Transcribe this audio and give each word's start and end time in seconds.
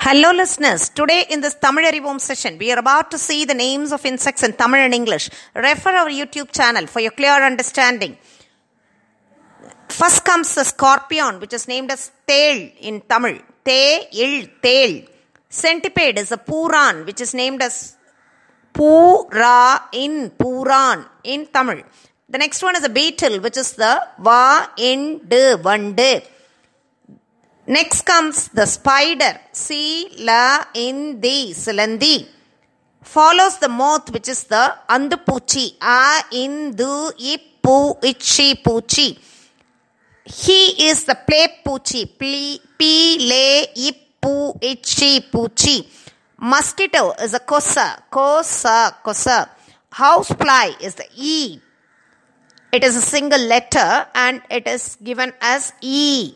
Hello 0.00 0.30
listeners, 0.30 0.90
today 0.90 1.24
in 1.28 1.40
this 1.40 1.54
Tamil 1.54 1.84
Arivom 1.84 2.20
session, 2.20 2.56
we 2.56 2.70
are 2.72 2.78
about 2.78 3.10
to 3.10 3.18
see 3.18 3.44
the 3.44 3.52
names 3.52 3.90
of 3.90 4.06
insects 4.06 4.44
in 4.44 4.52
Tamil 4.52 4.78
and 4.78 4.94
English. 4.94 5.28
Refer 5.56 5.90
our 5.90 6.08
YouTube 6.08 6.52
channel 6.52 6.86
for 6.86 7.00
your 7.00 7.10
clear 7.10 7.44
understanding. 7.44 8.16
First 9.88 10.24
comes 10.24 10.54
the 10.54 10.62
scorpion, 10.62 11.40
which 11.40 11.52
is 11.52 11.66
named 11.66 11.90
as 11.90 12.12
tail 12.24 12.70
in 12.78 13.00
Tamil. 13.00 13.38
Te, 13.64 14.06
il, 14.12 14.48
tail. 14.62 15.04
Centipede 15.50 16.18
is 16.18 16.30
a 16.30 16.38
puran, 16.38 17.04
which 17.04 17.20
is 17.20 17.34
named 17.34 17.60
as 17.60 17.96
Pura 18.72 19.88
in 19.92 20.30
Puran 20.30 21.06
in 21.24 21.46
Tamil. 21.46 21.82
The 22.28 22.38
next 22.38 22.62
one 22.62 22.76
is 22.76 22.84
a 22.84 22.88
beetle, 22.88 23.40
which 23.40 23.56
is 23.56 23.72
the 23.72 24.00
Va 24.20 24.70
in 24.76 25.22
de 25.26 25.56
Vande. 25.56 26.22
Next 27.68 28.06
comes 28.06 28.48
the 28.48 28.64
spider, 28.64 29.38
C 29.52 30.08
la 30.20 30.64
in 30.72 31.20
the 31.20 31.52
silandi. 31.52 32.26
Follows 33.02 33.58
the 33.58 33.68
moth, 33.68 34.10
which 34.10 34.26
is 34.26 34.44
the 34.44 34.74
andupuchi, 34.88 35.74
a 35.82 36.22
in 36.32 36.74
du 36.74 37.12
ippu 37.32 38.02
ichi 38.02 38.54
puchi. 38.54 39.18
He 40.24 40.88
is 40.88 41.04
the 41.04 41.14
play 41.14 41.46
puchi, 41.62 42.06
pi 42.18 43.18
le 43.30 43.66
ippu 43.76 44.58
ichi 44.62 45.20
puchi. 45.30 45.86
Mosquito 46.38 47.12
is 47.22 47.34
a 47.34 47.40
kosa, 47.40 48.02
kosa, 48.10 48.96
kosa. 49.04 49.50
Housefly 49.90 50.70
is 50.80 50.94
the 50.94 51.06
e. 51.14 51.60
It 52.72 52.82
is 52.82 52.96
a 52.96 53.02
single 53.02 53.40
letter 53.40 54.06
and 54.14 54.40
it 54.50 54.66
is 54.66 54.96
given 55.02 55.34
as 55.42 55.74
e. 55.82 56.34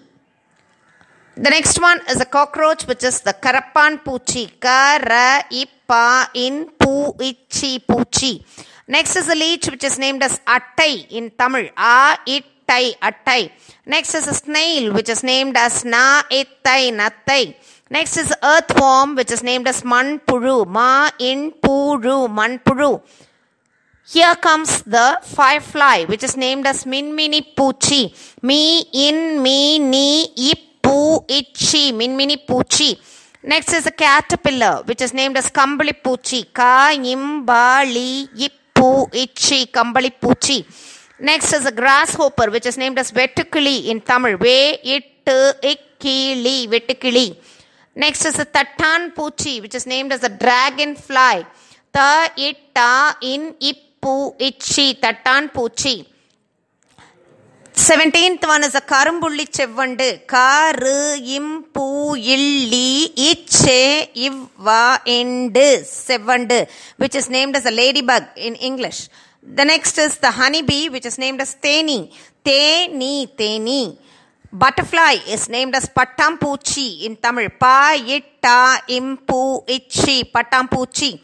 The 1.35 1.49
next 1.49 1.81
one 1.81 1.99
is 2.11 2.21
a 2.21 2.27
cockroach, 2.27 2.87
which 2.87 3.03
is 3.03 3.23
the 3.23 3.33
Karapan 3.33 4.05
Puchi. 4.05 4.51
Kara 4.61 5.43
ipa 5.51 6.29
in 6.35 6.67
pu 6.79 7.15
ichi 7.19 7.79
puchi. 7.79 8.45
Next 8.87 9.17
is 9.17 9.31
a 9.31 9.35
leech, 9.35 9.71
which 9.71 9.83
is 9.83 9.99
named 9.99 10.23
as 10.23 10.41
Attai 10.41 11.11
in 11.11 11.31
Tamil. 11.31 11.71
A 11.75 12.19
ittai 12.27 12.93
attai. 13.01 13.51
Next 13.87 14.15
is 14.15 14.29
a 14.29 14.35
snail, 14.35 14.93
which 14.93 15.09
is 15.09 15.23
named 15.23 15.57
as 15.57 15.87
Na 15.87 16.23
ittai 16.31 16.91
nattai. 16.91 17.55
Next 17.89 18.19
is 18.19 18.35
earthworm, 18.43 19.15
which 19.15 19.31
is 19.31 19.43
named 19.43 19.67
as 19.67 19.81
Manpuru. 19.83 20.67
Ma 20.67 21.09
in 21.19 21.53
puru 21.53 22.29
manpuru. 22.29 23.01
Here 24.07 24.35
comes 24.35 24.83
the 24.83 25.19
firefly, 25.23 26.05
which 26.05 26.23
is 26.23 26.37
named 26.37 26.67
as 26.67 26.85
Minmini 26.85 27.55
Puchi. 27.55 28.13
Mi 28.43 28.85
in 28.93 29.43
mi 29.43 29.79
ni 29.79 30.25
ip 30.51 30.72
Poo 30.93 31.25
itchy, 31.37 31.85
minmini 31.99 32.37
poochi. 32.49 32.89
Next 33.51 33.73
is 33.73 33.87
a 33.87 33.91
caterpillar, 33.91 34.83
which 34.89 35.01
is 35.01 35.15
named 35.15 35.39
as 35.41 35.49
Kambali 35.59 35.95
poochi. 36.05 36.41
Ka 36.59 36.91
imbali 37.13 38.29
ippu 38.47 38.89
itchy, 39.23 39.61
Kambali 39.77 40.11
poochi. 40.23 40.59
Next 41.19 41.55
is 41.55 41.65
a 41.65 41.73
grasshopper, 41.73 42.51
which 42.51 42.67
is 42.67 42.77
named 42.77 42.99
as 42.99 43.11
Vetukili 43.11 43.87
in 43.87 44.03
Tamil. 44.03 44.37
Ve 44.37 44.79
it 44.83 45.25
ikkili, 45.25 46.69
Vetukili. 46.69 47.27
Next 47.95 48.27
is 48.27 48.39
a 48.39 48.45
Tatan 48.45 49.15
poochi, 49.15 49.63
which 49.63 49.75
is 49.75 49.87
named 49.87 50.13
as 50.13 50.23
a 50.25 50.29
dragonfly. 50.29 51.47
Ta 51.95 52.29
itta 52.37 53.15
in 53.23 53.55
ippu 53.55 54.35
itchy, 54.39 54.93
Tatan 54.95 55.51
poochi. 55.57 56.07
Seventeenth 57.83 58.47
one 58.47 58.63
is 58.63 58.77
a 58.77 58.81
Karumbulli 58.81 59.45
Chevvandu. 59.57 60.25
Karu 60.25 60.99
impu 61.37 62.15
illi 62.17 63.11
iche 63.31 64.09
ivva 64.27 65.01
endu 65.05 65.67
Sevvandu, 65.83 66.59
which 66.97 67.17
is 67.17 67.29
named 67.29 67.57
as 67.57 67.67
a 67.67 67.73
ladybug 67.73 68.23
in 68.37 68.55
English. 68.55 69.09
The 69.43 69.65
next 69.65 69.99
is 69.99 70.17
the 70.19 70.31
honeybee, 70.31 70.91
which 70.91 71.07
is 71.07 71.19
named 71.19 71.41
as 71.41 71.57
Teni. 71.57 72.15
Teni, 72.45 73.27
Teni. 73.37 73.99
Butterfly 74.53 75.17
is 75.35 75.49
named 75.49 75.75
as 75.75 75.87
Pattampuchi 75.89 77.03
in 77.03 77.17
Tamil. 77.17 77.51
Pa 77.59 77.97
itta 77.97 78.79
impu 78.99 79.65
ichi 79.67 80.23
Pattampuchi. 80.33 81.21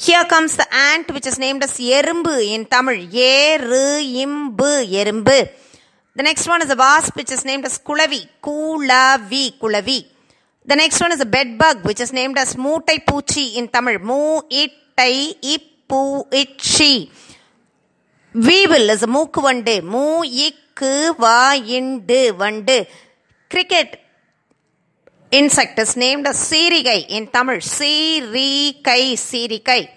Here 0.00 0.24
comes 0.26 0.54
the 0.54 0.64
ant 0.72 1.12
which 1.12 1.26
is 1.26 1.40
named 1.40 1.64
as 1.64 1.72
Yerumbu 1.72 2.54
in 2.54 2.66
Tamil. 2.66 3.08
Yeru 3.08 4.00
imbu 4.24 4.86
Yerumbu. 4.86 5.48
The 6.14 6.22
next 6.22 6.46
one 6.46 6.62
is 6.62 6.70
a 6.70 6.76
wasp 6.76 7.16
which 7.16 7.32
is 7.32 7.44
named 7.44 7.64
as 7.64 7.80
Kulavi. 7.80 8.28
Kulavi 8.40 9.58
Kulavi. 9.58 10.06
The 10.64 10.76
next 10.76 11.00
one 11.00 11.10
is 11.10 11.20
a 11.20 11.26
bed 11.26 11.58
bug 11.58 11.84
which 11.84 11.98
is 11.98 12.12
named 12.12 12.38
as 12.38 12.54
Mootai 12.54 13.04
Puchi 13.04 13.56
in 13.56 13.66
Tamil. 13.66 13.98
Ippu 13.98 14.70
itchi. 16.30 17.10
Weevil 18.34 18.90
is 18.90 19.02
a 19.02 19.08
mooku 19.08 19.42
vande. 19.42 19.82
Mu 19.82 20.22
ikku 20.22 21.18
va 21.18 21.58
indu 21.58 22.34
vande. 22.34 22.86
Cricket 23.50 24.00
insect 25.30 25.78
is 25.78 25.96
named 25.96 26.26
as 26.26 26.36
Sirigai 26.36 27.06
in 27.08 27.26
Tamil. 27.26 27.56
Sirikai, 27.56 29.12
Sirikai. 29.12 29.88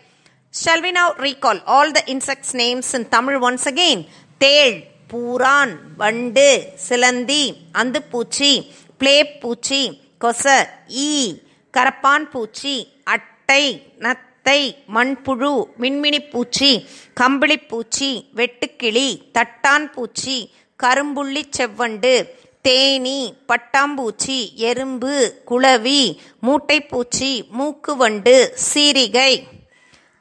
Shall 0.51 0.81
we 0.81 0.91
now 0.91 1.13
recall 1.19 1.59
all 1.65 1.91
the 1.91 2.03
insects' 2.09 2.53
names 2.53 2.93
in 2.93 3.05
Tamil 3.05 3.39
once 3.39 3.65
again? 3.65 4.05
Tail, 4.39 4.83
Puran, 5.07 5.95
Vande, 5.97 6.75
Silandi, 6.75 7.71
Andupuchi, 7.71 8.69
Play 8.97 9.39
Puchi, 9.41 9.97
Kosa, 10.19 10.67
E, 10.89 11.39
Karapan 11.71 12.29
Puchi, 12.29 12.85
Attai, 13.05 13.81
Nattai, 14.01 14.75
Manpuru, 14.89 15.69
Minmini 15.77 16.29
Puchi, 16.29 16.85
Kambali 17.13 17.67
Puchi, 17.69 18.33
Vettukili, 18.33 19.31
Tattan 19.31 19.89
Puchi, 19.89 20.49
Karumbulli 20.77 21.49
Chevvandu, 21.49 22.27
தேனி 22.67 23.19
பட்டாம்பூச்சி 23.49 24.37
எறும்பு 24.69 25.15
குளவி 25.49 26.01
மூட்டைப்பூச்சி 26.47 27.31
மூக்குவண்டு 27.59 28.35
சீரிகை 28.69 29.33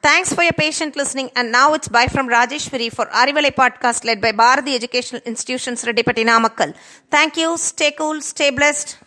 Thanks 0.03 0.33
for 0.33 0.41
your 0.41 0.53
patient 0.53 0.95
listening. 0.95 1.29
And 1.35 1.51
now 1.51 1.65
it's 1.75 1.87
bye 1.87 2.07
from 2.07 2.27
Rajeshwari 2.27 2.87
for 2.91 3.05
Arivalai 3.21 3.51
podcast 3.53 4.03
led 4.03 4.19
by 4.19 4.31
Bharati 4.31 4.73
Educational 4.73 5.21
Institutions, 5.25 5.85
Redipati 5.85 6.23
Namakkal. 6.25 6.73
Thank 7.11 7.37
you. 7.37 7.49
Stay 7.57 7.91
cool. 7.91 8.19
Stay 8.21 8.49
blessed. 8.49 8.97